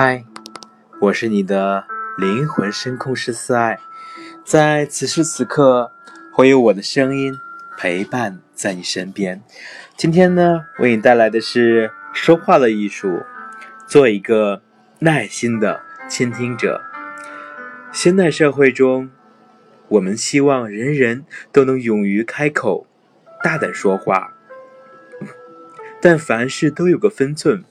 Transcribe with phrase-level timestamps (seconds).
[0.00, 0.24] 嗨，
[1.00, 1.84] 我是你的
[2.16, 3.80] 灵魂声控师四爱，
[4.44, 5.90] 在此时此刻，
[6.32, 7.34] 会有我的声音
[7.76, 9.42] 陪伴在你身边。
[9.96, 13.24] 今天呢，为你带来的是说话的艺术，
[13.88, 14.62] 做一个
[15.00, 16.80] 耐心的倾听者。
[17.92, 19.10] 现代社会中，
[19.88, 22.86] 我们希望人人都能勇于开口，
[23.42, 24.32] 大胆说话，
[26.00, 27.64] 但凡事都有个分寸。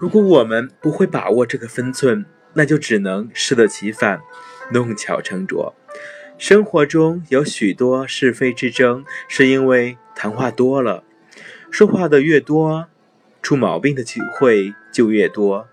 [0.00, 4.20] 如果我们不会把握这个分寸，那就只能适得其反，
[4.72, 5.74] 弄巧成拙。
[6.38, 11.04] 生活中有许多是非之争，是因为谈话多了，
[11.70, 12.88] 说话的越多，
[13.40, 15.68] 出毛病的机会就越多。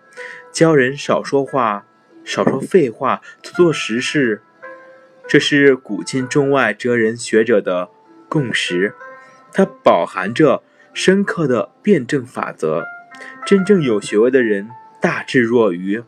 [0.51, 1.85] 教人少说话，
[2.23, 4.41] 少说废话，多做实事，
[5.27, 7.89] 这是古今中外哲人学者的
[8.29, 8.93] 共识，
[9.51, 10.61] 它饱含着
[10.93, 12.85] 深刻的辩证法则。
[13.45, 14.69] 真正有学问的人，
[15.01, 16.03] 大智若愚，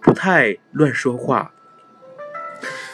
[0.00, 1.52] 不太乱说话。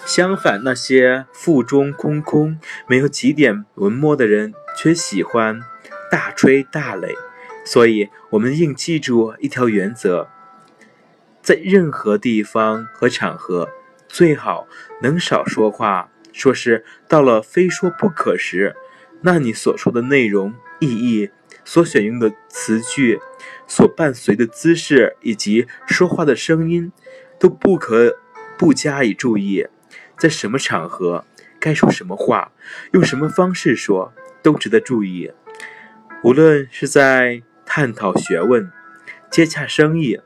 [0.05, 5.61] 相反，那些腹中空空、没有几点文墨的人，却喜欢
[6.11, 7.15] 大吹大擂。
[7.65, 10.29] 所以，我们应记住一条原则：
[11.41, 13.69] 在任何地方和场合，
[14.09, 14.67] 最好
[15.03, 16.09] 能少说话。
[16.33, 18.75] 说是到了非说不可时，
[19.21, 21.31] 那你所说的内容、意义。
[21.65, 23.21] 所选用的词句，
[23.67, 26.93] 所伴随的姿势，以及说话的声音，
[27.39, 28.17] 都不可
[28.59, 29.67] 不加以注意。
[30.19, 31.25] 在什么场合
[31.59, 32.53] 该说什么话，
[32.93, 35.33] 用什么方式说，都值得注意。
[36.23, 38.71] 无论是在探讨学问、
[39.31, 40.21] 接洽生意、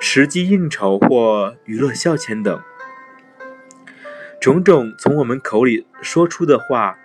[0.00, 2.62] 实际应酬或娱乐消遣等，
[4.40, 6.98] 种种从我们口里说出的话，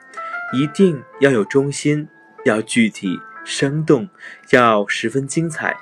[0.53, 2.08] 一定要有中心，
[2.45, 3.19] 要具体。
[3.44, 4.10] 生动，
[4.52, 5.76] 要十分精彩。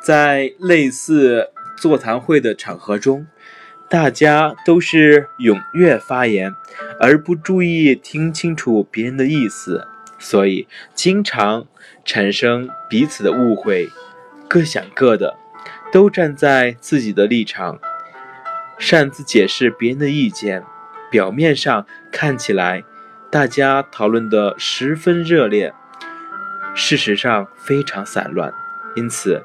[0.00, 3.26] 在类似座谈会的场合中，
[3.88, 6.54] 大家都是踊跃发言，
[7.00, 9.86] 而不注意听清楚别人的意思，
[10.18, 11.66] 所以经常
[12.04, 13.90] 产生彼此的误会，
[14.48, 15.36] 各想各的，
[15.92, 17.78] 都站在自己的立场，
[18.78, 20.62] 擅自解释别人的意见。
[21.10, 22.84] 表面上看起来，
[23.30, 25.72] 大家讨论的十分热烈。
[26.80, 28.54] 事实上非常散乱，
[28.94, 29.44] 因此，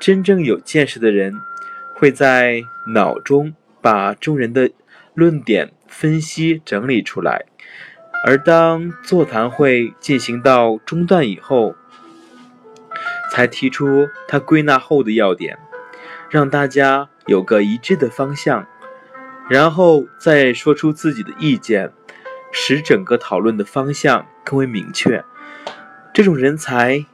[0.00, 1.40] 真正有见识的人
[1.94, 4.68] 会在脑中把众人的
[5.14, 7.46] 论点分析整理出来，
[8.26, 11.76] 而当座谈会进行到中段以后，
[13.30, 15.56] 才提出他归纳后的要点，
[16.28, 18.66] 让大家有个一致的方向，
[19.48, 21.92] 然后再说出自己的意见，
[22.50, 25.24] 使整个讨论的方向更为明确。
[26.14, 27.06] 这种人才，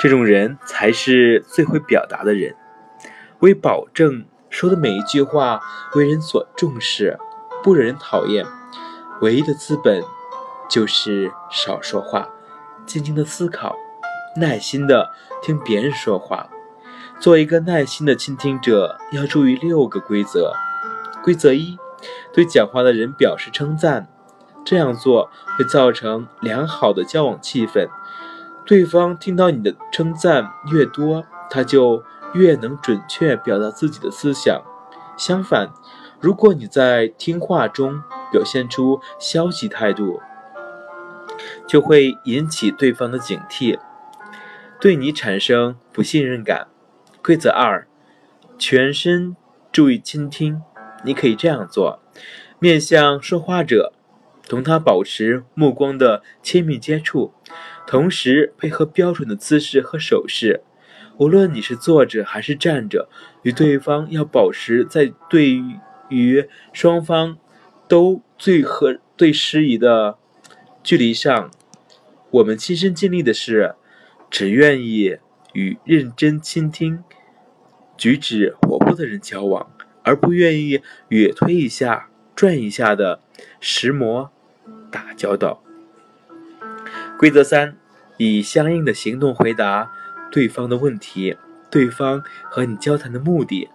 [0.00, 2.56] 这种人才是最会表达的人。
[3.40, 5.60] 为保证说的每一句话
[5.94, 7.18] 为人所重视，
[7.62, 8.46] 不惹人讨厌，
[9.20, 10.02] 唯一的资本
[10.66, 12.26] 就是少说话，
[12.86, 13.76] 静静的思考，
[14.36, 15.10] 耐心的
[15.42, 16.48] 听别人说话。
[17.20, 20.54] 做一个耐心的倾听者，要注意六个规则。
[21.22, 21.78] 规则一：
[22.32, 24.08] 对讲话的人表示称赞。
[24.64, 27.88] 这样做会造成良好的交往气氛，
[28.64, 32.02] 对方听到你的称赞越多，他就
[32.32, 34.62] 越能准确表达自己的思想。
[35.16, 35.70] 相反，
[36.18, 38.02] 如果你在听话中
[38.32, 40.20] 表现出消极态度，
[41.66, 43.78] 就会引起对方的警惕，
[44.80, 46.68] 对你产生不信任感。
[47.22, 47.86] 规则二：
[48.58, 49.36] 全身
[49.70, 50.62] 注意倾听。
[51.04, 52.00] 你可以这样做：
[52.58, 53.92] 面向说话者。
[54.48, 57.32] 同他保持目光的亲密接触，
[57.86, 60.62] 同时配合标准的姿势和手势。
[61.16, 63.08] 无论你是坐着还是站着，
[63.42, 65.62] 与对方要保持在对
[66.08, 67.38] 于双方
[67.88, 70.18] 都最合最适宜的
[70.82, 71.50] 距离上。
[72.32, 73.76] 我们亲身经历的是，
[74.28, 75.18] 只愿意
[75.52, 77.04] 与认真倾听、
[77.96, 79.70] 举止活泼的人交往，
[80.02, 83.20] 而不愿意与推一下、转一下的
[83.60, 84.30] 石磨。
[84.90, 85.60] 打交道。
[87.18, 87.76] 规则三：
[88.16, 89.92] 以相应的行动回答
[90.30, 91.36] 对方的问题。
[91.68, 93.68] 对方和你交谈的目的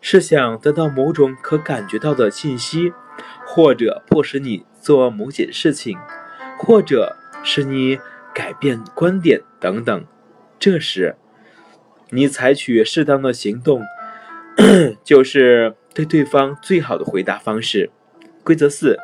[0.00, 2.92] 是想得到某种可感觉到的信息，
[3.44, 5.98] 或者迫使你做某件事情，
[6.56, 7.98] 或者使你
[8.32, 10.04] 改变观点等等。
[10.60, 11.16] 这时，
[12.10, 13.82] 你采取适当的行动，
[15.02, 17.90] 就是对对方最好的回答方式。
[18.44, 18.96] 规则四。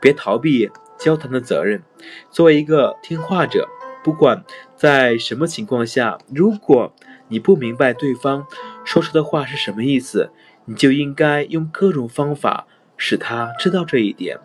[0.00, 1.82] 别逃避交谈的责任。
[2.30, 3.68] 作为一个听话者，
[4.02, 4.42] 不管
[4.74, 6.94] 在什么情况下，如果
[7.28, 8.46] 你不明白对方
[8.84, 10.30] 说出的话是什么意思，
[10.64, 14.38] 你就应该用各种方法使他知道这一点。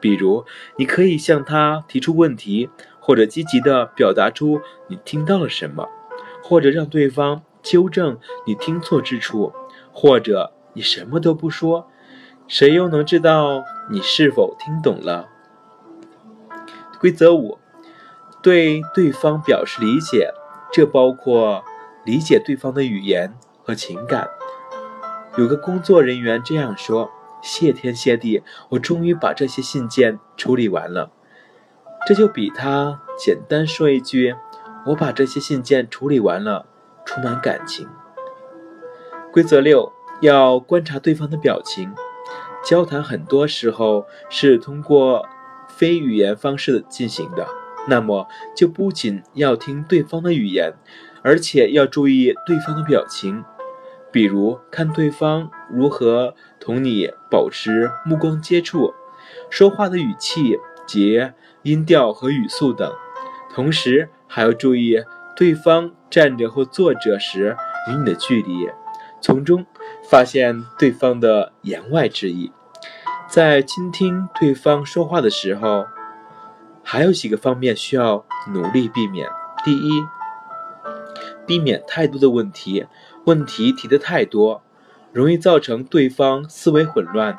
[0.00, 0.44] 比如，
[0.76, 2.68] 你可以向他提出问题，
[3.00, 5.88] 或者积极地表达出你听到了什么，
[6.42, 9.52] 或者让对方纠正你听错之处，
[10.00, 11.90] 或者你什么都不说，
[12.46, 15.26] 谁又能知道你是否听懂了？
[17.00, 17.58] 规则五：
[18.40, 20.32] 对对方表示理解，
[20.72, 21.64] 这包括
[22.04, 23.34] 理解对方的语言
[23.64, 24.28] 和情感。
[25.36, 27.10] 有个工作人员这样说。
[27.40, 31.10] 谢天谢地，我终于把这些信件处理完了。
[32.06, 34.34] 这就比他简单说一句
[34.86, 36.66] “我把这些信件处理完了”
[37.06, 37.88] 充满感情。
[39.32, 41.92] 规则六：要观察对方的表情。
[42.64, 45.26] 交谈很多时候是通过
[45.68, 47.46] 非语言方式进行的，
[47.88, 48.26] 那么
[48.56, 50.72] 就不仅要听对方的语言，
[51.22, 53.44] 而且要注意对方的表情。
[54.10, 58.94] 比如看对方如何同你保持目光接触，
[59.50, 62.90] 说话的语气、节、音调和语速等，
[63.54, 64.96] 同时还要注意
[65.36, 67.56] 对方站着或坐着时
[67.90, 68.68] 与你的距离，
[69.20, 69.66] 从中
[70.10, 72.52] 发现对方的言外之意。
[73.28, 75.86] 在倾听对方说话的时候，
[76.82, 79.28] 还有几个方面需要努力避免：
[79.64, 80.02] 第一，
[81.46, 82.86] 避免太多的问题。
[83.26, 84.62] 问题提的太多，
[85.12, 87.36] 容易造成对方思维混乱，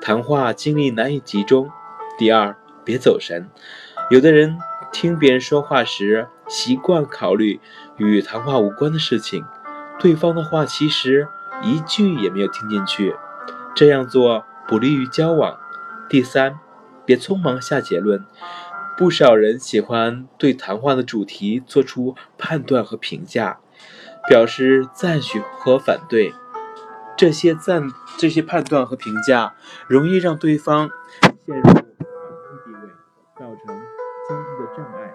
[0.00, 1.70] 谈话精力难以集中。
[2.16, 3.50] 第二，别走神。
[4.08, 4.56] 有的人
[4.90, 7.60] 听别人说话时，习惯考虑
[7.98, 9.44] 与谈话无关的事情，
[9.98, 11.28] 对方的话其实
[11.62, 13.16] 一句也没有听进去，
[13.74, 15.58] 这样做不利于交往。
[16.08, 16.58] 第三，
[17.04, 18.24] 别匆忙下结论。
[18.96, 23.58] 不少人喜欢对谈话的主题做出判断和评价。
[24.28, 26.34] 表示赞许和反对，
[27.16, 27.88] 这些赞、
[28.18, 29.54] 这些判断和评价，
[29.86, 30.90] 容易让对方
[31.46, 31.84] 陷入防御
[32.64, 32.90] 地位，
[33.38, 33.66] 造成
[34.28, 35.14] 交际的障碍。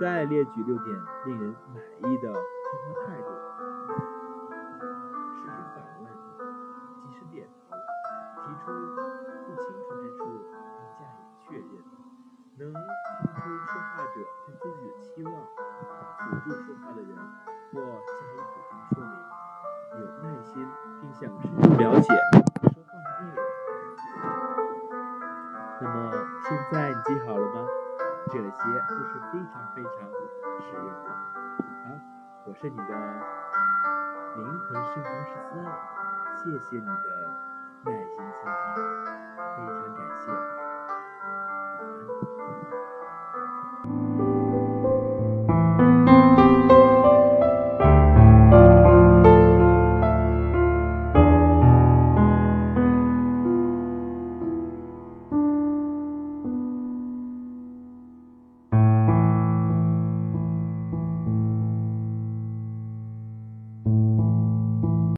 [0.00, 0.88] 再列举六点
[1.24, 3.23] 令人满意的听话态度：
[21.24, 23.40] 想深入了解说话的内容。
[25.80, 25.94] 那么
[26.42, 27.56] 现在你记好了吗？
[28.26, 28.40] 这些
[28.88, 29.92] 都是非常非常
[30.60, 31.08] 实用的。
[31.84, 31.86] 好，
[32.44, 32.82] 我是你的
[34.36, 35.52] 灵魂圣光十四，
[36.36, 36.92] 谢谢你的
[37.84, 38.44] 耐心倾
[38.74, 38.76] 听，
[39.56, 40.63] 非常感谢。